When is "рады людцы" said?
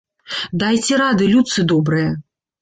1.01-1.67